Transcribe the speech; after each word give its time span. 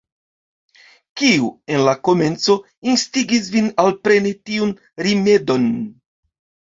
Kiu, 1.19 1.49
en 1.73 1.83
la 1.87 1.91
komenco, 2.07 2.55
instigis 2.93 3.49
vin 3.57 3.67
alpreni 3.83 4.31
tiun 4.49 4.73
rimedon? 5.07 5.69